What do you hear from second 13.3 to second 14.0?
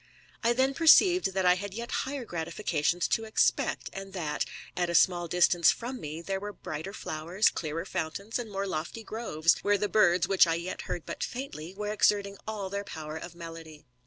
melody.